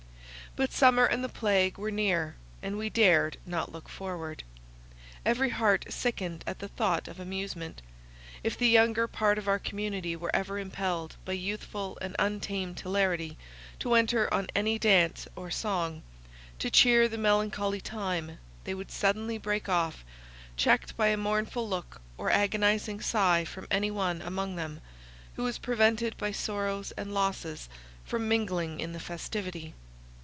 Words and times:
But 0.57 0.73
summer 0.73 1.05
and 1.05 1.23
the 1.23 1.29
plague 1.29 1.77
were 1.77 1.91
near, 1.91 2.35
and 2.61 2.77
we 2.77 2.89
dared 2.89 3.37
not 3.45 3.71
look 3.71 3.87
forward. 3.87 4.43
Every 5.25 5.51
heart 5.51 5.85
sickened 5.87 6.43
at 6.45 6.59
the 6.59 6.67
thought 6.67 7.07
of 7.07 7.21
amusement; 7.21 7.81
if 8.43 8.57
the 8.57 8.67
younger 8.67 9.07
part 9.07 9.37
of 9.37 9.47
our 9.47 9.57
community 9.59 10.13
were 10.17 10.29
ever 10.35 10.59
impelled, 10.59 11.15
by 11.23 11.31
youthful 11.31 11.97
and 12.01 12.17
untamed 12.19 12.77
hilarity, 12.81 13.37
to 13.79 13.93
enter 13.93 14.31
on 14.33 14.49
any 14.53 14.77
dance 14.77 15.25
or 15.37 15.51
song, 15.51 16.03
to 16.59 16.69
cheer 16.69 17.07
the 17.07 17.17
melancholy 17.17 17.79
time, 17.79 18.37
they 18.65 18.73
would 18.73 18.91
suddenly 18.91 19.37
break 19.37 19.69
off, 19.69 20.03
checked 20.57 20.97
by 20.97 21.07
a 21.07 21.15
mournful 21.15 21.65
look 21.67 22.01
or 22.17 22.29
agonizing 22.29 22.99
sigh 22.99 23.45
from 23.45 23.67
any 23.71 23.89
one 23.89 24.21
among 24.21 24.57
them, 24.57 24.81
who 25.37 25.43
was 25.43 25.57
prevented 25.57 26.17
by 26.17 26.29
sorrows 26.33 26.91
and 26.97 27.13
losses 27.13 27.69
from 28.03 28.27
mingling 28.27 28.81
in 28.81 28.91
the 28.91 28.99
festivity. 28.99 29.73